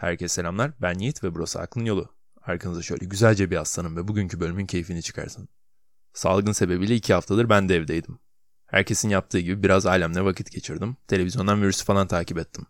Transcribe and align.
Herkese 0.00 0.34
selamlar. 0.34 0.72
Ben 0.82 0.98
Yiğit 0.98 1.24
ve 1.24 1.34
burası 1.34 1.60
Aklın 1.60 1.84
Yolu. 1.84 2.08
Arkanıza 2.42 2.82
şöyle 2.82 3.04
güzelce 3.04 3.50
bir 3.50 3.56
aslanım 3.56 3.96
ve 3.96 4.08
bugünkü 4.08 4.40
bölümün 4.40 4.66
keyfini 4.66 5.02
çıkarsın. 5.02 5.48
Salgın 6.12 6.52
sebebiyle 6.52 6.94
iki 6.94 7.14
haftadır 7.14 7.48
ben 7.48 7.68
de 7.68 7.76
evdeydim. 7.76 8.18
Herkesin 8.66 9.08
yaptığı 9.08 9.38
gibi 9.38 9.62
biraz 9.62 9.86
ailemle 9.86 10.24
vakit 10.24 10.52
geçirdim. 10.52 10.96
Televizyondan 11.08 11.62
virüsü 11.62 11.84
falan 11.84 12.06
takip 12.06 12.38
ettim. 12.38 12.66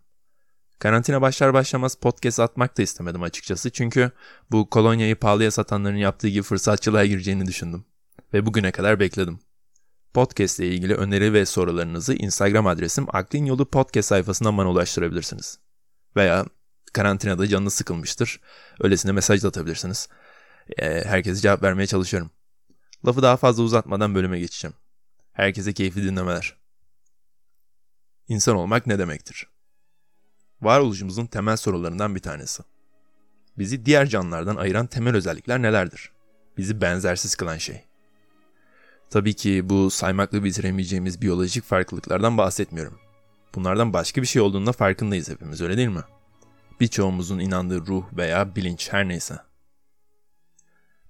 Karantina 0.78 1.20
başlar 1.20 1.54
başlamaz 1.54 1.94
podcast 1.94 2.40
atmak 2.40 2.78
da 2.78 2.82
istemedim 2.82 3.22
açıkçası. 3.22 3.70
Çünkü 3.70 4.10
bu 4.50 4.70
kolonyayı 4.70 5.16
pahalıya 5.16 5.50
satanların 5.50 5.96
yaptığı 5.96 6.28
gibi 6.28 6.42
fırsatçılığa 6.42 7.06
gireceğini 7.06 7.46
düşündüm. 7.46 7.84
Ve 8.34 8.46
bugüne 8.46 8.72
kadar 8.72 9.00
bekledim. 9.00 9.40
Podcast 10.14 10.60
ile 10.60 10.68
ilgili 10.68 10.94
öneri 10.94 11.32
ve 11.32 11.46
sorularınızı 11.46 12.14
Instagram 12.14 12.66
adresim 12.66 13.06
Aklın 13.12 13.44
Yolu 13.44 13.70
Podcast 13.70 14.08
sayfasından 14.08 14.58
bana 14.58 14.70
ulaştırabilirsiniz. 14.70 15.58
Veya 16.16 16.46
karantinada 16.92 17.46
canınız 17.46 17.74
sıkılmıştır. 17.74 18.40
Öylesine 18.80 19.12
mesaj 19.12 19.42
da 19.42 19.48
atabilirsiniz. 19.48 20.08
Ee, 20.78 21.04
herkese 21.04 21.40
cevap 21.40 21.62
vermeye 21.62 21.86
çalışıyorum. 21.86 22.30
Lafı 23.06 23.22
daha 23.22 23.36
fazla 23.36 23.62
uzatmadan 23.62 24.14
bölüme 24.14 24.40
geçeceğim. 24.40 24.74
Herkese 25.32 25.72
keyifli 25.72 26.04
dinlemeler. 26.04 26.56
İnsan 28.28 28.56
olmak 28.56 28.86
ne 28.86 28.98
demektir? 28.98 29.46
Varoluşumuzun 30.62 31.26
temel 31.26 31.56
sorularından 31.56 32.14
bir 32.14 32.20
tanesi. 32.20 32.62
Bizi 33.58 33.86
diğer 33.86 34.06
canlılardan 34.06 34.56
ayıran 34.56 34.86
temel 34.86 35.16
özellikler 35.16 35.62
nelerdir? 35.62 36.10
Bizi 36.56 36.80
benzersiz 36.80 37.34
kılan 37.34 37.58
şey. 37.58 37.84
Tabii 39.10 39.34
ki 39.34 39.68
bu 39.68 39.90
saymakla 39.90 40.44
bitiremeyeceğimiz 40.44 41.22
biyolojik 41.22 41.64
farklılıklardan 41.64 42.38
bahsetmiyorum. 42.38 42.98
Bunlardan 43.54 43.92
başka 43.92 44.22
bir 44.22 44.26
şey 44.26 44.42
olduğunda 44.42 44.72
farkındayız 44.72 45.28
hepimiz 45.28 45.60
öyle 45.60 45.76
değil 45.76 45.88
mi? 45.88 46.02
Birçoğumuzun 46.80 47.38
inandığı 47.38 47.86
ruh 47.86 48.04
veya 48.12 48.56
bilinç 48.56 48.92
her 48.92 49.08
neyse. 49.08 49.38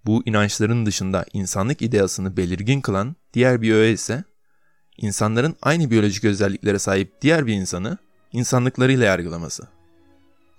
Bu 0.07 0.23
inançların 0.27 0.87
dışında 0.87 1.25
insanlık 1.33 1.83
ideasını 1.83 2.37
belirgin 2.37 2.81
kılan 2.81 3.17
diğer 3.35 3.63
bir 3.63 3.73
öğe 3.73 3.93
ise 3.93 4.25
insanların 4.97 5.57
aynı 5.63 5.91
biyolojik 5.91 6.25
özelliklere 6.25 6.79
sahip 6.79 7.23
diğer 7.23 7.47
bir 7.47 7.55
insanı 7.55 7.99
insanlıklarıyla 8.33 9.07
yargılaması. 9.07 9.69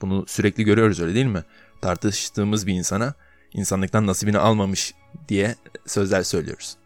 Bunu 0.01 0.25
sürekli 0.27 0.63
görüyoruz 0.63 0.99
öyle 0.99 1.15
değil 1.15 1.25
mi? 1.25 1.43
Tartıştığımız 1.81 2.67
bir 2.67 2.73
insana 2.73 3.13
insanlıktan 3.53 4.07
nasibini 4.07 4.37
almamış 4.37 4.93
diye 5.27 5.55
sözler 5.85 6.23
söylüyoruz. 6.23 6.77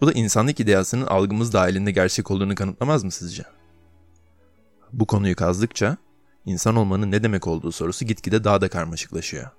Bu 0.00 0.06
da 0.06 0.12
insanlık 0.12 0.60
ideasının 0.60 1.06
algımız 1.06 1.52
dahilinde 1.52 1.90
gerçek 1.90 2.30
olduğunu 2.30 2.54
kanıtlamaz 2.54 3.04
mı 3.04 3.10
sizce? 3.10 3.44
Bu 4.92 5.06
konuyu 5.06 5.36
kazdıkça 5.36 5.96
insan 6.46 6.76
olmanın 6.76 7.10
ne 7.10 7.22
demek 7.22 7.46
olduğu 7.46 7.72
sorusu 7.72 8.04
gitgide 8.04 8.44
daha 8.44 8.60
da 8.60 8.68
karmaşıklaşıyor. 8.68 9.50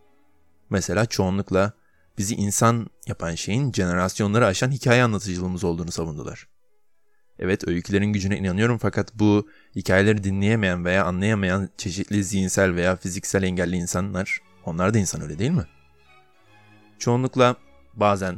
Mesela 0.69 1.05
çoğunlukla 1.05 1.73
bizi 2.17 2.36
insan 2.36 2.88
yapan 3.08 3.36
şeyin 3.36 3.72
jenerasyonları 3.72 4.45
aşan 4.45 4.72
hikaye 4.72 5.03
anlatıcılığımız 5.03 5.63
olduğunu 5.63 5.91
savundular. 5.91 6.47
Evet 7.39 7.67
öykülerin 7.67 8.13
gücüne 8.13 8.38
inanıyorum 8.38 8.78
fakat 8.78 9.19
bu 9.19 9.50
hikayeleri 9.75 10.23
dinleyemeyen 10.23 10.86
veya 10.86 11.06
anlayamayan 11.06 11.69
çeşitli 11.78 12.23
zihinsel 12.23 12.75
veya 12.75 12.95
fiziksel 12.95 13.44
engelli 13.44 13.75
insanlar, 13.75 14.39
onlar 14.66 14.94
da 14.94 14.97
insan 14.97 15.22
öyle 15.22 15.39
değil 15.39 15.52
mi? 15.52 15.66
Çoğunlukla 17.00 17.56
bazen 17.94 18.36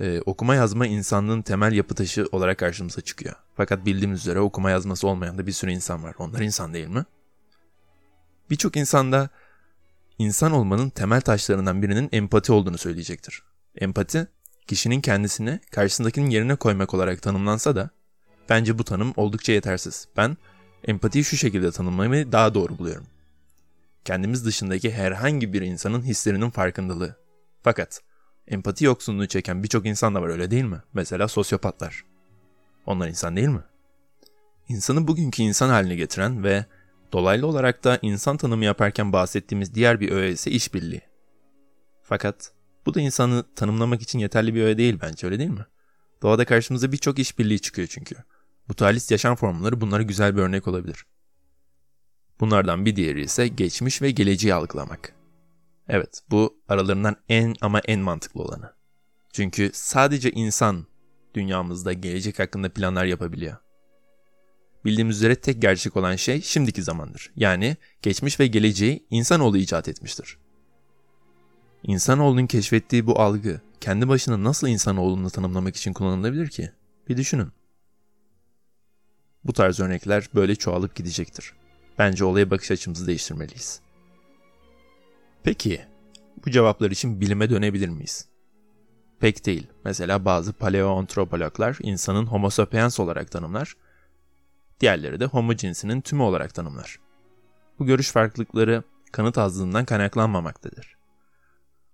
e, 0.00 0.20
okuma 0.26 0.54
yazma 0.54 0.86
insanlığın 0.86 1.42
temel 1.42 1.72
yapı 1.72 1.94
taşı 1.94 2.26
olarak 2.32 2.58
karşımıza 2.58 3.00
çıkıyor. 3.00 3.34
Fakat 3.56 3.86
bildiğimiz 3.86 4.20
üzere 4.20 4.40
okuma 4.40 4.70
yazması 4.70 5.08
olmayan 5.08 5.38
da 5.38 5.46
bir 5.46 5.52
sürü 5.52 5.70
insan 5.70 6.02
var. 6.02 6.14
Onlar 6.18 6.40
insan 6.40 6.74
değil 6.74 6.88
mi? 6.88 7.04
Birçok 8.50 8.76
insanda 8.76 9.30
insan 10.18 10.52
olmanın 10.52 10.90
temel 10.90 11.20
taşlarından 11.20 11.82
birinin 11.82 12.08
empati 12.12 12.52
olduğunu 12.52 12.78
söyleyecektir. 12.78 13.42
Empati, 13.78 14.28
kişinin 14.66 15.00
kendisini 15.00 15.60
karşısındakinin 15.70 16.30
yerine 16.30 16.56
koymak 16.56 16.94
olarak 16.94 17.22
tanımlansa 17.22 17.76
da 17.76 17.90
bence 18.48 18.78
bu 18.78 18.84
tanım 18.84 19.12
oldukça 19.16 19.52
yetersiz. 19.52 20.08
Ben 20.16 20.36
empatiyi 20.84 21.24
şu 21.24 21.36
şekilde 21.36 21.70
tanımlamayı 21.70 22.32
daha 22.32 22.54
doğru 22.54 22.78
buluyorum. 22.78 23.06
Kendimiz 24.04 24.44
dışındaki 24.44 24.92
herhangi 24.92 25.52
bir 25.52 25.62
insanın 25.62 26.02
hislerinin 26.02 26.50
farkındalığı. 26.50 27.16
Fakat 27.62 28.02
empati 28.48 28.84
yoksunluğu 28.84 29.26
çeken 29.26 29.62
birçok 29.62 29.86
insan 29.86 30.14
da 30.14 30.22
var 30.22 30.28
öyle 30.28 30.50
değil 30.50 30.64
mi? 30.64 30.82
Mesela 30.94 31.28
sosyopatlar. 31.28 32.04
Onlar 32.86 33.08
insan 33.08 33.36
değil 33.36 33.48
mi? 33.48 33.62
İnsanı 34.68 35.08
bugünkü 35.08 35.42
insan 35.42 35.68
haline 35.68 35.94
getiren 35.94 36.44
ve 36.44 36.66
dolaylı 37.16 37.46
olarak 37.46 37.84
da 37.84 37.98
insan 38.02 38.36
tanımı 38.36 38.64
yaparken 38.64 39.12
bahsettiğimiz 39.12 39.74
diğer 39.74 40.00
bir 40.00 40.10
öğe 40.10 40.32
ise 40.32 40.50
işbirliği. 40.50 41.00
Fakat 42.02 42.52
bu 42.86 42.94
da 42.94 43.00
insanı 43.00 43.44
tanımlamak 43.54 44.02
için 44.02 44.18
yeterli 44.18 44.54
bir 44.54 44.62
öğe 44.62 44.78
değil 44.78 44.98
bence 45.02 45.26
öyle 45.26 45.38
değil 45.38 45.50
mi? 45.50 45.66
Doğada 46.22 46.44
karşımıza 46.44 46.92
birçok 46.92 47.18
işbirliği 47.18 47.60
çıkıyor 47.60 47.88
çünkü. 47.90 48.14
Mutualist 48.68 49.10
yaşam 49.10 49.36
formları 49.36 49.80
bunlara 49.80 50.02
güzel 50.02 50.36
bir 50.36 50.42
örnek 50.42 50.68
olabilir. 50.68 51.06
Bunlardan 52.40 52.86
bir 52.86 52.96
diğeri 52.96 53.22
ise 53.22 53.48
geçmiş 53.48 54.02
ve 54.02 54.10
geleceği 54.10 54.54
algılamak. 54.54 55.12
Evet, 55.88 56.22
bu 56.30 56.60
aralarından 56.68 57.16
en 57.28 57.54
ama 57.60 57.80
en 57.80 58.00
mantıklı 58.00 58.42
olanı. 58.42 58.72
Çünkü 59.32 59.70
sadece 59.74 60.30
insan 60.30 60.86
dünyamızda 61.34 61.92
gelecek 61.92 62.38
hakkında 62.38 62.72
planlar 62.72 63.04
yapabiliyor. 63.04 63.56
Bildiğimiz 64.86 65.16
üzere 65.16 65.34
tek 65.34 65.62
gerçek 65.62 65.96
olan 65.96 66.16
şey 66.16 66.42
şimdiki 66.42 66.82
zamandır. 66.82 67.32
Yani 67.36 67.76
geçmiş 68.02 68.40
ve 68.40 68.46
geleceği 68.46 69.06
insanoğlu 69.10 69.58
icat 69.58 69.88
etmiştir. 69.88 70.38
İnsanoğlunun 71.82 72.46
keşfettiği 72.46 73.06
bu 73.06 73.20
algı 73.20 73.60
kendi 73.80 74.08
başına 74.08 74.44
nasıl 74.44 74.68
insanoğlunu 74.68 75.30
tanımlamak 75.30 75.76
için 75.76 75.92
kullanılabilir 75.92 76.48
ki? 76.48 76.70
Bir 77.08 77.16
düşünün. 77.16 77.48
Bu 79.44 79.52
tarz 79.52 79.80
örnekler 79.80 80.28
böyle 80.34 80.56
çoğalıp 80.56 80.94
gidecektir. 80.94 81.52
Bence 81.98 82.24
olaya 82.24 82.50
bakış 82.50 82.70
açımızı 82.70 83.06
değiştirmeliyiz. 83.06 83.80
Peki, 85.42 85.80
bu 86.46 86.50
cevaplar 86.50 86.90
için 86.90 87.20
bilime 87.20 87.50
dönebilir 87.50 87.88
miyiz? 87.88 88.28
Pek 89.20 89.46
değil. 89.46 89.66
Mesela 89.84 90.24
bazı 90.24 90.52
paleoantropologlar 90.52 91.78
insanın 91.82 92.26
homo 92.26 92.50
sapiens 92.50 93.00
olarak 93.00 93.30
tanımlar, 93.30 93.76
diğerleri 94.80 95.20
de 95.20 95.24
homo 95.24 95.54
cinsinin 95.54 96.00
tümü 96.00 96.22
olarak 96.22 96.54
tanımlar. 96.54 96.98
Bu 97.78 97.86
görüş 97.86 98.10
farklılıkları 98.10 98.82
kanıt 99.12 99.38
azlığından 99.38 99.84
kaynaklanmamaktadır. 99.84 100.96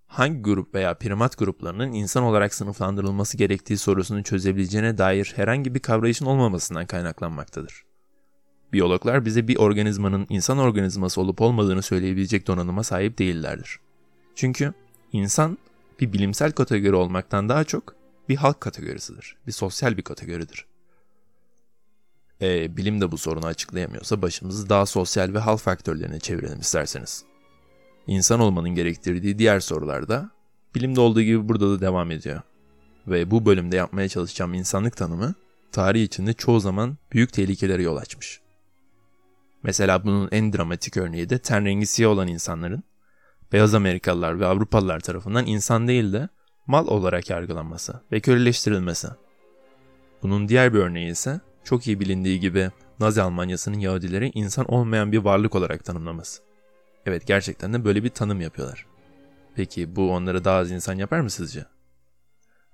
Hangi 0.07 0.41
grup 0.41 0.75
veya 0.75 0.93
primat 0.93 1.37
gruplarının 1.37 1.91
insan 1.91 2.23
olarak 2.23 2.53
sınıflandırılması 2.53 3.37
gerektiği 3.37 3.77
sorusunu 3.77 4.23
çözebileceğine 4.23 4.97
dair 4.97 5.33
herhangi 5.35 5.75
bir 5.75 5.79
kavrayışın 5.79 6.25
olmamasından 6.25 6.85
kaynaklanmaktadır. 6.85 7.83
Biyologlar 8.73 9.25
bize 9.25 9.47
bir 9.47 9.57
organizmanın 9.57 10.27
insan 10.29 10.57
organizması 10.57 11.21
olup 11.21 11.41
olmadığını 11.41 11.81
söyleyebilecek 11.81 12.47
donanıma 12.47 12.83
sahip 12.83 13.17
değillerdir. 13.17 13.79
Çünkü 14.35 14.73
insan 15.11 15.57
bir 15.99 16.13
bilimsel 16.13 16.51
kategori 16.51 16.95
olmaktan 16.95 17.49
daha 17.49 17.63
çok 17.63 17.95
bir 18.29 18.35
halk 18.35 18.61
kategorisidir, 18.61 19.35
bir 19.47 19.51
sosyal 19.51 19.97
bir 19.97 20.01
kategoridir. 20.01 20.65
E, 22.43 22.77
bilim 22.77 23.01
de 23.01 23.11
bu 23.11 23.17
sorunu 23.17 23.45
açıklayamıyorsa 23.45 24.21
başımızı 24.21 24.69
daha 24.69 24.85
sosyal 24.85 25.33
ve 25.33 25.39
hal 25.39 25.57
faktörlerine 25.57 26.19
çevirelim 26.19 26.59
isterseniz. 26.59 27.23
İnsan 28.07 28.39
olmanın 28.39 28.69
gerektirdiği 28.69 29.39
diğer 29.39 29.59
sorularda 29.59 30.31
bilimde 30.75 30.99
olduğu 30.99 31.21
gibi 31.21 31.49
burada 31.49 31.69
da 31.69 31.81
devam 31.81 32.11
ediyor. 32.11 32.41
Ve 33.07 33.31
bu 33.31 33.45
bölümde 33.45 33.75
yapmaya 33.75 34.09
çalışacağım 34.09 34.53
insanlık 34.53 34.97
tanımı 34.97 35.33
tarih 35.71 36.03
içinde 36.03 36.33
çoğu 36.33 36.59
zaman 36.59 36.97
büyük 37.11 37.33
tehlikelere 37.33 37.83
yol 37.83 37.97
açmış. 37.97 38.41
Mesela 39.63 40.03
bunun 40.03 40.29
en 40.31 40.53
dramatik 40.53 40.97
örneği 40.97 41.29
de 41.29 41.39
ten 41.39 41.65
rengi 41.65 41.85
siyah 41.85 42.11
olan 42.11 42.27
insanların 42.27 42.83
beyaz 43.51 43.73
Amerikalılar 43.73 44.39
ve 44.39 44.45
Avrupalılar 44.45 44.99
tarafından 44.99 45.45
insan 45.45 45.87
değil 45.87 46.13
de 46.13 46.29
mal 46.67 46.87
olarak 46.87 47.29
yargılanması 47.29 48.01
ve 48.11 48.19
köleleştirilmesi. 48.19 49.07
Bunun 50.21 50.47
diğer 50.47 50.73
bir 50.73 50.79
örneği 50.79 51.11
ise 51.11 51.41
çok 51.63 51.87
iyi 51.87 51.99
bilindiği 51.99 52.39
gibi 52.39 52.71
Nazi 52.99 53.21
Almanyası'nın 53.21 53.79
Yahudileri 53.79 54.31
insan 54.33 54.65
olmayan 54.65 55.11
bir 55.11 55.17
varlık 55.17 55.55
olarak 55.55 55.85
tanımlaması. 55.85 56.41
Evet 57.05 57.27
gerçekten 57.27 57.73
de 57.73 57.85
böyle 57.85 58.03
bir 58.03 58.09
tanım 58.09 58.41
yapıyorlar. 58.41 58.85
Peki 59.55 59.95
bu 59.95 60.11
onları 60.11 60.43
daha 60.43 60.57
az 60.57 60.71
insan 60.71 60.93
yapar 60.93 61.19
mı 61.19 61.29
sizce? 61.29 61.65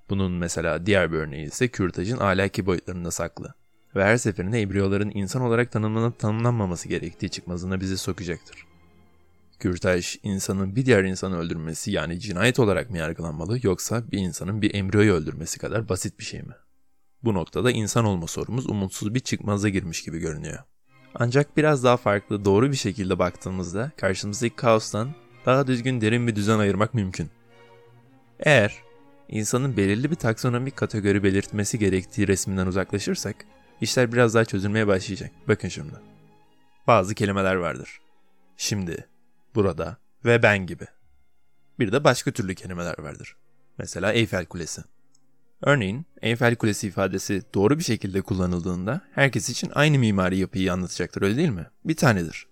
Bunun 0.09 0.31
mesela 0.31 0.85
diğer 0.85 1.11
bir 1.11 1.17
örneği 1.17 1.47
ise 1.47 1.67
kürtajın 1.67 2.17
ahlaki 2.17 2.65
boyutlarında 2.65 3.11
saklı 3.11 3.53
ve 3.95 4.03
her 4.03 4.17
seferinde 4.17 4.61
embriyoların 4.61 5.11
insan 5.13 5.41
olarak 5.41 5.71
tanımlanıp 5.71 6.19
tanımlanmaması 6.19 6.89
gerektiği 6.89 7.29
çıkmazına 7.29 7.79
bizi 7.79 7.97
sokacaktır. 7.97 8.65
Kürtaj, 9.59 10.15
insanın 10.23 10.75
bir 10.75 10.85
diğer 10.85 11.03
insanı 11.03 11.37
öldürmesi 11.37 11.91
yani 11.91 12.19
cinayet 12.19 12.59
olarak 12.59 12.89
mı 12.89 12.97
yargılanmalı 12.97 13.59
yoksa 13.63 14.11
bir 14.11 14.17
insanın 14.17 14.61
bir 14.61 14.75
embriyoyu 14.75 15.13
öldürmesi 15.13 15.59
kadar 15.59 15.89
basit 15.89 16.19
bir 16.19 16.23
şey 16.23 16.41
mi? 16.41 16.53
Bu 17.23 17.33
noktada 17.33 17.71
insan 17.71 18.05
olma 18.05 18.27
sorumuz 18.27 18.69
umutsuz 18.69 19.15
bir 19.15 19.19
çıkmaza 19.19 19.69
girmiş 19.69 20.03
gibi 20.03 20.19
görünüyor. 20.19 20.59
Ancak 21.15 21.57
biraz 21.57 21.83
daha 21.83 21.97
farklı, 21.97 22.45
doğru 22.45 22.71
bir 22.71 22.75
şekilde 22.75 23.19
baktığımızda 23.19 23.91
karşımızdaki 23.97 24.55
kaostan 24.55 25.15
daha 25.45 25.67
düzgün 25.67 26.01
derin 26.01 26.27
bir 26.27 26.35
düzen 26.35 26.59
ayırmak 26.59 26.93
mümkün. 26.93 27.29
Eğer 28.39 28.77
insanın 29.29 29.77
belirli 29.77 30.11
bir 30.11 30.15
taksonomik 30.15 30.77
kategori 30.77 31.23
belirtmesi 31.23 31.79
gerektiği 31.79 32.27
resminden 32.27 32.67
uzaklaşırsak, 32.67 33.35
işler 33.81 34.11
biraz 34.11 34.33
daha 34.33 34.45
çözülmeye 34.45 34.87
başlayacak. 34.87 35.31
Bakın 35.47 35.67
şimdi. 35.67 35.93
Bazı 36.87 37.15
kelimeler 37.15 37.55
vardır. 37.55 37.99
Şimdi, 38.57 39.07
burada 39.55 39.97
ve 40.25 40.43
ben 40.43 40.65
gibi. 40.65 40.85
Bir 41.79 41.91
de 41.91 42.03
başka 42.03 42.31
türlü 42.31 42.55
kelimeler 42.55 42.99
vardır. 42.99 43.35
Mesela 43.77 44.13
Eyfel 44.13 44.45
Kulesi. 44.45 44.81
Örneğin 45.61 46.05
Eyfel 46.21 46.55
Kulesi 46.55 46.87
ifadesi 46.87 47.43
doğru 47.53 47.79
bir 47.79 47.83
şekilde 47.83 48.21
kullanıldığında 48.21 49.01
herkes 49.11 49.49
için 49.49 49.71
aynı 49.73 49.99
mimari 49.99 50.37
yapıyı 50.37 50.73
anlatacaktır 50.73 51.21
öyle 51.21 51.37
değil 51.37 51.49
mi? 51.49 51.65
Bir 51.85 51.95
tanedir. 51.95 52.47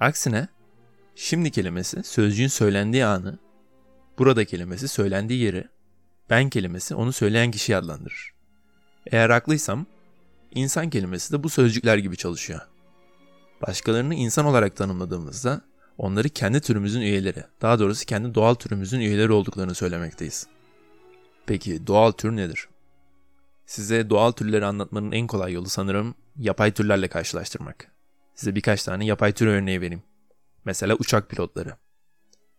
Aksine 0.00 0.48
şimdi 1.14 1.50
kelimesi 1.50 2.02
sözcüğün 2.02 2.48
söylendiği 2.48 3.04
anı, 3.04 3.38
burada 4.18 4.44
kelimesi 4.44 4.88
söylendiği 4.88 5.40
yeri, 5.40 5.68
ben 6.30 6.50
kelimesi 6.50 6.94
onu 6.94 7.12
söyleyen 7.12 7.50
kişiyi 7.50 7.76
adlandırır. 7.76 8.32
Eğer 9.06 9.30
haklıysam 9.30 9.86
insan 10.54 10.90
kelimesi 10.90 11.32
de 11.32 11.42
bu 11.42 11.48
sözcükler 11.48 11.98
gibi 11.98 12.16
çalışıyor. 12.16 12.60
Başkalarını 13.66 14.14
insan 14.14 14.46
olarak 14.46 14.76
tanımladığımızda 14.76 15.60
onları 15.98 16.28
kendi 16.28 16.60
türümüzün 16.60 17.00
üyeleri, 17.00 17.44
daha 17.62 17.78
doğrusu 17.78 18.06
kendi 18.06 18.34
doğal 18.34 18.54
türümüzün 18.54 19.00
üyeleri 19.00 19.32
olduklarını 19.32 19.74
söylemekteyiz. 19.74 20.46
Peki 21.48 21.86
doğal 21.86 22.12
tür 22.12 22.36
nedir? 22.36 22.68
Size 23.66 24.10
doğal 24.10 24.32
türleri 24.32 24.66
anlatmanın 24.66 25.12
en 25.12 25.26
kolay 25.26 25.52
yolu 25.52 25.68
sanırım 25.68 26.14
yapay 26.36 26.72
türlerle 26.72 27.08
karşılaştırmak. 27.08 27.92
Size 28.34 28.54
birkaç 28.54 28.82
tane 28.82 29.04
yapay 29.06 29.32
tür 29.32 29.46
örneği 29.46 29.80
vereyim. 29.80 30.02
Mesela 30.64 30.94
uçak 30.94 31.30
pilotları, 31.30 31.76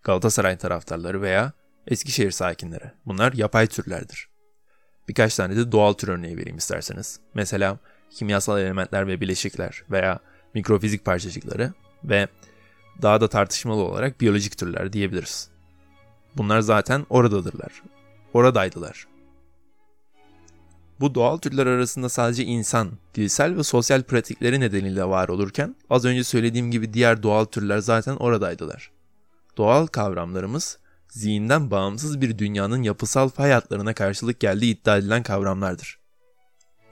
Galatasaray 0.04 0.58
taraftarları 0.58 1.22
veya 1.22 1.54
Eskişehir 1.88 2.32
sakinleri. 2.32 2.92
Bunlar 3.06 3.34
yapay 3.34 3.68
türlerdir. 3.68 4.30
Birkaç 5.08 5.36
tane 5.36 5.56
de 5.56 5.72
doğal 5.72 5.94
tür 5.94 6.08
örneği 6.08 6.38
vereyim 6.38 6.58
isterseniz. 6.58 7.20
Mesela 7.34 7.78
kimyasal 8.10 8.62
elementler 8.62 9.08
ve 9.08 9.22
bileşikler 9.22 9.84
veya 9.92 10.20
mikrofizik 10.54 11.06
parçacıkları 11.06 11.74
ve 12.04 12.28
daha 13.02 13.22
da 13.22 13.30
tartışmalı 13.30 13.82
olarak 13.82 14.22
biyolojik 14.22 14.58
türler 14.58 14.94
diyebiliriz. 14.94 15.50
Bunlar 16.38 16.60
zaten 16.60 17.06
oradadırlar. 17.10 17.84
Oradaydılar. 18.34 19.08
Bu 21.00 21.16
doğal 21.16 21.38
türler 21.38 21.68
arasında 21.68 22.10
sadece 22.10 22.44
insan, 22.44 22.92
dilsel 23.16 23.58
ve 23.58 23.64
sosyal 23.64 24.04
pratikleri 24.04 24.60
nedeniyle 24.60 25.06
var 25.06 25.30
olurken 25.30 25.76
az 25.90 26.06
önce 26.06 26.24
söylediğim 26.24 26.72
gibi 26.72 26.94
diğer 26.94 27.24
doğal 27.24 27.46
türler 27.46 27.78
zaten 27.78 28.16
oradaydılar. 28.16 28.92
Doğal 29.58 29.88
kavramlarımız 29.88 30.80
zihinden 31.10 31.72
bağımsız 31.72 32.22
bir 32.22 32.38
dünyanın 32.38 32.84
yapısal 32.84 33.30
fay 33.30 33.52
hatlarına 33.52 33.94
karşılık 33.94 34.40
geldiği 34.40 34.74
iddia 34.74 34.98
edilen 34.98 35.24
kavramlardır. 35.24 36.00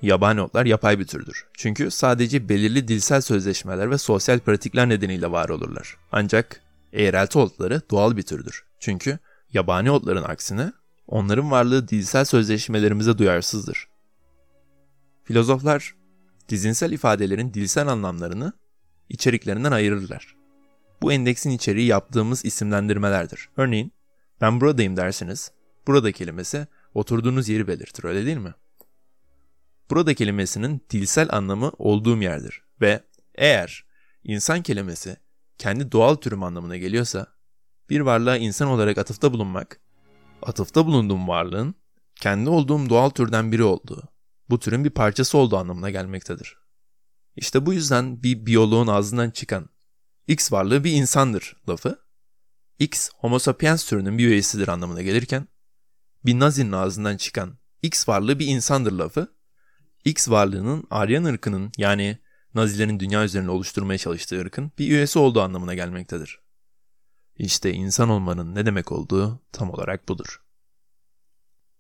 Yabani 0.02 0.42
otlar 0.42 0.66
yapay 0.66 1.00
bir 1.00 1.08
türdür. 1.08 1.48
Çünkü 1.54 1.92
sadece 1.92 2.50
belirli 2.50 2.88
dilsel 2.88 3.22
sözleşmeler 3.22 3.92
ve 3.92 3.98
sosyal 3.98 4.40
pratikler 4.40 4.90
nedeniyle 4.90 5.32
var 5.32 5.50
olurlar. 5.50 5.98
Ancak 6.12 6.62
eğrelti 6.94 7.40
otları 7.40 7.82
doğal 7.92 8.18
bir 8.18 8.24
türdür. 8.24 8.66
Çünkü 8.80 9.20
yabani 9.54 9.92
otların 9.92 10.24
aksine 10.24 10.72
onların 11.08 11.52
varlığı 11.52 11.88
dilsel 11.88 12.26
sözleşmelerimize 12.26 13.18
duyarsızdır. 13.18 13.88
Filozoflar 15.24 15.96
dizinsel 16.50 16.92
ifadelerin 16.92 17.54
dilsel 17.54 17.88
anlamlarını 17.88 18.54
içeriklerinden 19.10 19.72
ayırırlar. 19.72 20.36
Bu 21.02 21.14
endeksin 21.14 21.50
içeriği 21.50 21.88
yaptığımız 21.88 22.46
isimlendirmelerdir. 22.46 23.50
Örneğin 23.58 23.92
ben 24.42 24.62
buradayım 24.62 24.98
dersiniz. 24.98 25.52
Burada 25.88 26.12
kelimesi 26.12 26.68
oturduğunuz 26.94 27.50
yeri 27.50 27.68
belirtir 27.68 28.04
öyle 28.04 28.26
değil 28.26 28.38
mi? 28.38 28.54
Burada 29.90 30.14
kelimesinin 30.14 30.82
dilsel 30.90 31.28
anlamı 31.32 31.72
olduğum 31.78 32.22
yerdir 32.22 32.62
ve 32.82 33.04
eğer 33.36 33.86
insan 34.24 34.62
kelimesi 34.62 35.18
kendi 35.58 35.92
doğal 35.92 36.16
türüm 36.16 36.44
anlamına 36.44 36.78
geliyorsa 36.78 37.28
bir 37.90 38.00
varlığa 38.00 38.38
insan 38.38 38.68
olarak 38.68 38.98
atıfta 38.98 39.34
bulunmak, 39.34 39.80
atıfta 40.42 40.86
bulunduğum 40.86 41.28
varlığın 41.28 41.76
kendi 42.16 42.50
olduğum 42.50 42.90
doğal 42.90 43.10
türden 43.10 43.52
biri 43.52 43.64
olduğu, 43.64 44.04
bu 44.50 44.60
türün 44.60 44.86
bir 44.86 44.90
parçası 44.90 45.38
olduğu 45.38 45.58
anlamına 45.58 45.90
gelmektedir. 45.90 46.58
İşte 47.36 47.66
bu 47.66 47.74
yüzden 47.74 48.24
bir 48.24 48.46
biyoloğun 48.46 48.88
ağzından 48.88 49.30
çıkan 49.30 49.70
X 50.28 50.52
varlığı 50.52 50.84
bir 50.84 50.92
insandır 50.92 51.56
lafı, 51.70 52.00
X 52.80 53.10
Homo 53.18 53.40
sapiens 53.40 53.86
türünün 53.86 54.18
bir 54.18 54.28
üyesidir 54.28 54.68
anlamına 54.68 55.02
gelirken, 55.02 55.48
bir 56.26 56.40
Nazi'nin 56.40 56.72
ağzından 56.72 57.18
çıkan 57.18 57.58
X 57.82 58.10
varlığı 58.10 58.40
bir 58.40 58.48
insandır 58.48 58.92
lafı, 58.92 59.38
X 60.06 60.30
varlığının 60.30 60.84
Aryan 60.90 61.24
ırkının 61.24 61.72
yani 61.78 62.18
Nazilerin 62.54 63.00
dünya 63.00 63.24
üzerinde 63.24 63.52
oluşturmaya 63.52 63.98
çalıştığı 63.98 64.40
ırkın 64.40 64.72
bir 64.80 64.92
üyesi 64.92 65.20
olduğu 65.20 65.42
anlamına 65.42 65.74
gelmektedir. 65.74 66.40
İşte 67.38 67.72
insan 67.74 68.10
olmanın 68.10 68.56
ne 68.56 68.66
demek 68.66 68.92
olduğu 68.92 69.40
tam 69.52 69.70
olarak 69.70 70.10
budur. 70.10 70.42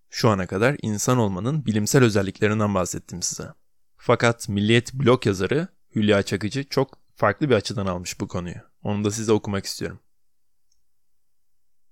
Şu 0.09 0.29
ana 0.29 0.47
kadar 0.47 0.75
insan 0.81 1.17
olmanın 1.17 1.65
bilimsel 1.65 2.03
özelliklerinden 2.03 2.75
bahsettim 2.75 3.21
size. 3.21 3.53
Fakat 3.97 4.49
Milliyet 4.49 4.93
blog 4.93 5.25
yazarı 5.25 5.67
Hülya 5.95 6.23
Çakıcı 6.23 6.63
çok 6.63 6.99
farklı 7.15 7.49
bir 7.49 7.55
açıdan 7.55 7.85
almış 7.85 8.19
bu 8.19 8.27
konuyu. 8.27 8.55
Onu 8.83 9.03
da 9.03 9.11
size 9.11 9.31
okumak 9.31 9.65
istiyorum. 9.65 9.99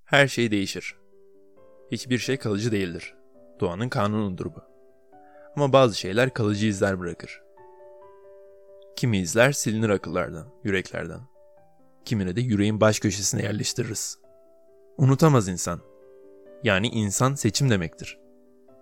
Her 0.03 0.27
şey 0.27 0.51
değişir. 0.51 0.95
Hiçbir 1.91 2.17
şey 2.17 2.37
kalıcı 2.37 2.71
değildir. 2.71 3.15
Doğanın 3.59 3.89
kanunudur 3.89 4.45
bu. 4.45 4.63
Ama 5.55 5.73
bazı 5.73 5.99
şeyler 5.99 6.33
kalıcı 6.33 6.67
izler 6.67 6.99
bırakır. 6.99 7.41
Kimi 8.95 9.17
izler 9.17 9.51
silinir 9.51 9.89
akıllardan, 9.89 10.53
yüreklerden. 10.63 11.34
Kimine 12.05 12.35
de 12.35 12.41
yüreğin 12.41 12.81
baş 12.81 12.99
köşesine 12.99 13.43
yerleştiririz. 13.43 14.17
Unutamaz 14.97 15.47
insan. 15.47 15.81
Yani 16.63 16.87
insan 16.87 17.35
seçim 17.35 17.69
demektir. 17.69 18.19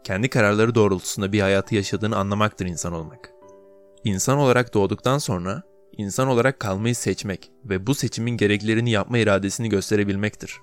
Kendi 0.03 0.29
kararları 0.29 0.75
doğrultusunda 0.75 1.31
bir 1.31 1.41
hayatı 1.41 1.75
yaşadığını 1.75 2.17
anlamaktır 2.17 2.65
insan 2.65 2.93
olmak. 2.93 3.31
İnsan 4.03 4.37
olarak 4.37 4.73
doğduktan 4.73 5.17
sonra 5.17 5.63
insan 5.97 6.27
olarak 6.27 6.59
kalmayı 6.59 6.95
seçmek 6.95 7.51
ve 7.65 7.87
bu 7.87 7.95
seçimin 7.95 8.37
gereklerini 8.37 8.91
yapma 8.91 9.17
iradesini 9.17 9.69
gösterebilmektir. 9.69 10.57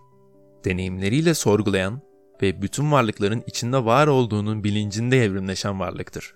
Deneyimleriyle 0.65 1.35
sorgulayan 1.35 2.01
ve 2.43 2.63
bütün 2.63 2.93
varlıkların 2.93 3.43
içinde 3.47 3.85
var 3.85 4.07
olduğunun 4.07 4.65
bilincinde 4.65 5.25
evrimleşen 5.25 5.81
varlıktır. 5.81 6.35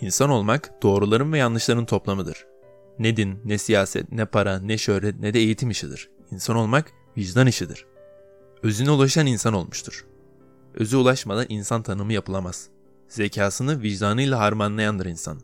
İnsan 0.00 0.30
olmak 0.30 0.82
doğruların 0.82 1.32
ve 1.32 1.38
yanlışların 1.38 1.86
toplamıdır. 1.86 2.46
Ne 2.98 3.16
din, 3.16 3.38
ne 3.44 3.58
siyaset, 3.58 4.12
ne 4.12 4.24
para, 4.24 4.60
ne 4.60 4.78
şöhret, 4.78 5.20
ne 5.20 5.34
de 5.34 5.38
eğitim 5.38 5.70
işidir. 5.70 6.08
İnsan 6.30 6.56
olmak 6.56 6.92
vicdan 7.16 7.46
işidir. 7.46 7.86
Özüne 8.62 8.90
ulaşan 8.90 9.26
insan 9.26 9.54
olmuştur. 9.54 10.06
Özü 10.74 10.96
ulaşmadan 10.96 11.46
insan 11.48 11.82
tanımı 11.82 12.12
yapılamaz. 12.12 12.68
Zekasını 13.08 13.82
vicdanıyla 13.82 14.38
harmanlayandır 14.38 15.06
insan. 15.06 15.40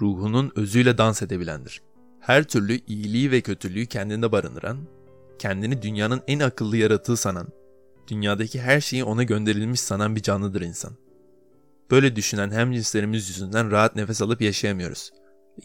Ruhunun 0.00 0.52
özüyle 0.56 0.98
dans 0.98 1.22
edebilendir. 1.22 1.82
Her 2.20 2.44
türlü 2.44 2.80
iyiliği 2.86 3.30
ve 3.30 3.40
kötülüğü 3.40 3.86
kendinde 3.86 4.32
barındıran, 4.32 4.78
kendini 5.38 5.82
dünyanın 5.82 6.22
en 6.26 6.40
akıllı 6.40 6.76
yaratığı 6.76 7.16
sanan, 7.16 7.48
dünyadaki 8.08 8.60
her 8.60 8.80
şeyi 8.80 9.04
ona 9.04 9.22
gönderilmiş 9.22 9.80
sanan 9.80 10.16
bir 10.16 10.22
canlıdır 10.22 10.60
insan. 10.60 10.92
Böyle 11.90 12.16
düşünen 12.16 12.50
hem 12.50 12.72
cinslerimiz 12.72 13.28
yüzünden 13.28 13.70
rahat 13.70 13.96
nefes 13.96 14.22
alıp 14.22 14.40
yaşayamıyoruz. 14.40 15.12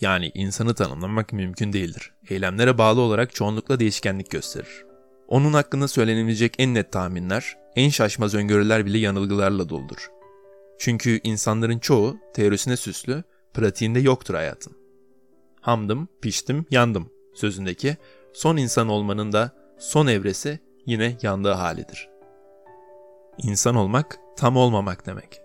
Yani 0.02 0.32
insanı 0.34 0.74
tanımlamak 0.74 1.34
mümkün 1.34 1.74
değildir. 1.74 2.14
Eylemlere 2.30 2.78
bağlı 2.78 3.02
olarak 3.02 3.36
çoğunlukla 3.36 3.80
değişkenlik 3.80 4.32
gösterir. 4.32 4.86
Onun 5.28 5.54
hakkında 5.54 5.88
söylenebilecek 5.88 6.56
en 6.58 6.74
net 6.74 6.92
tahminler, 6.92 7.58
en 7.76 7.90
şaşmaz 7.90 8.36
öngörüler 8.36 8.86
bile 8.86 8.98
yanılgılarla 8.98 9.70
doludur. 9.70 10.12
Çünkü 10.80 11.20
insanların 11.24 11.80
çoğu 11.80 12.18
teorisine 12.34 12.78
süslü, 12.78 13.24
pratiğinde 13.54 14.00
yoktur 14.00 14.36
hayatın. 14.36 14.74
Hamdım, 15.62 16.08
piştim, 16.22 16.66
yandım 16.72 17.10
sözündeki 17.34 17.98
son 18.34 18.58
insan 18.58 18.90
olmanın 18.90 19.32
da 19.32 19.52
son 19.80 20.08
evresi 20.08 20.60
yine 20.86 21.18
yandığı 21.22 21.52
halidir. 21.52 22.10
İnsan 23.38 23.76
olmak 23.76 24.20
tam 24.38 24.58
olmamak 24.58 25.06
demek. 25.06 25.42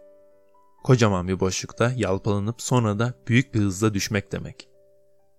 Kocaman 0.86 1.28
bir 1.28 1.40
boşlukta 1.40 1.92
yalpalanıp 1.96 2.62
sonra 2.62 2.98
da 2.98 3.14
büyük 3.28 3.54
bir 3.54 3.60
hızla 3.60 3.94
düşmek 3.94 4.32
demek. 4.32 4.68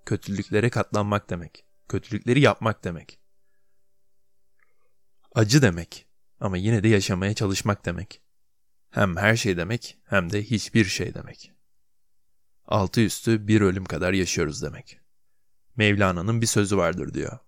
Kötülüklere 0.06 0.70
katlanmak 0.70 1.30
demek. 1.30 1.66
Kötülükleri 1.89 2.42
yapmak 2.42 2.84
demek. 2.84 3.20
Acı 5.36 5.62
demek 5.62 6.08
ama 6.39 6.58
yine 6.58 6.84
de 6.84 6.88
yaşamaya 6.88 7.34
çalışmak 7.34 7.86
demek. 7.86 8.22
Hem 8.89 9.18
her 9.18 9.36
şey 9.36 9.58
demek 9.58 9.98
hem 10.06 10.32
de 10.32 10.44
hiçbir 10.44 10.86
şey 10.86 11.13
demek. 11.13 11.51
altı 12.66 13.01
üstü 13.01 13.48
bir 13.48 13.62
ölüm 13.62 13.86
kadar 13.86 14.13
yaşıyoruz 14.13 14.62
demek. 14.62 15.00
Mevlana'nın 15.75 16.42
bir 16.42 16.48
sözü 16.48 16.77
vardır 16.77 17.13
diyor. 17.13 17.39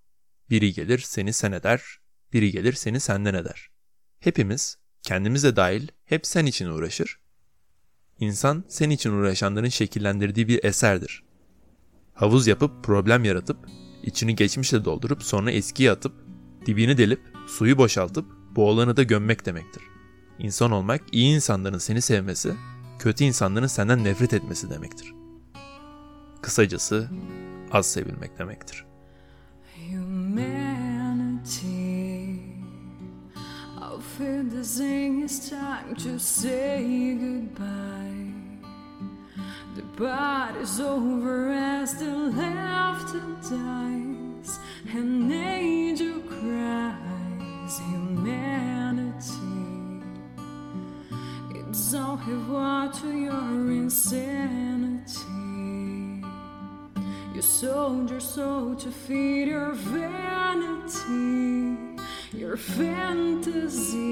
Biri 0.50 0.74
gelir 0.74 1.00
seni 1.00 1.34
sen 1.34 1.52
eder, 1.52 2.00
biri 2.34 2.52
gelir 2.52 2.74
seni 2.74 3.00
senden 3.00 3.34
eder. 3.34 3.70
Hepimiz, 4.20 4.78
kendimiz 5.04 5.44
de 5.44 5.56
dahil, 5.56 5.88
hep 6.06 6.28
sen 6.28 6.46
için 6.46 6.66
uğraşır. 6.66 7.29
İnsan 8.20 8.64
sen 8.68 8.90
için 8.90 9.12
uğraşanların 9.12 9.70
şekillendirdiği 9.70 10.48
bir 10.48 10.64
eserdir. 10.64 11.24
Havuz 12.14 12.48
yapıp 12.48 12.84
problem 12.84 13.24
yaratıp, 13.24 13.58
içini 14.04 14.36
geçmişle 14.36 14.86
doldurup 14.86 15.24
sonra 15.24 15.52
eskiye 15.52 15.92
atıp, 15.92 16.14
dibini 16.66 16.98
delip, 16.98 17.22
suyu 17.48 17.78
boşaltıp, 17.78 18.26
boğulanı 18.56 18.98
da 18.98 19.04
gömmek 19.04 19.46
demektir. 19.46 19.84
İnsan 20.40 20.72
olmak 20.72 21.02
iyi 21.12 21.36
insanların 21.36 21.78
seni 21.78 22.02
sevmesi, 22.02 22.54
kötü 23.00 23.24
insanların 23.24 23.68
senden 23.68 24.04
nefret 24.04 24.34
etmesi 24.34 24.70
demektir. 24.70 25.14
Kısacası 26.42 27.10
az 27.72 27.92
sevilmek 27.92 28.40
demektir. 28.40 28.89
Feel 34.20 34.44
the 34.44 34.64
thing 34.66 35.22
is 35.22 35.50
time 35.50 35.96
to 35.96 36.20
say 36.20 37.16
goodbye. 37.18 38.34
The 39.78 39.84
party's 39.96 40.82
over 40.82 41.52
as 41.52 41.94
the 41.96 42.12
laughter 42.42 43.24
dies 43.50 44.60
and 44.94 45.32
angel 45.32 46.20
cries. 46.36 47.80
Humanity, 47.92 49.24
it's 51.56 51.94
all 51.94 52.18
have 52.18 53.02
to 53.02 53.10
your 53.18 53.72
insanity. 53.72 55.40
You 57.34 57.42
sold 57.42 58.10
your 58.10 58.20
soul 58.20 58.76
to 58.76 58.92
feed 58.92 59.48
your 59.48 59.72
vanity, 59.72 60.19
fantasies 62.60 64.04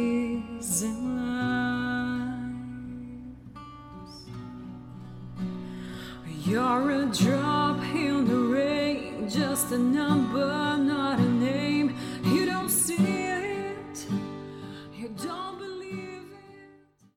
and 0.81 1.17
lies. 1.17 2.47
You're 6.45 6.91
a 6.91 7.05
drop 7.07 7.79
in 7.93 8.25
the 8.25 8.39
rain, 8.55 9.29
just 9.29 9.71
a 9.73 9.77
number, 9.77 10.77
not 10.77 11.19
a 11.19 11.26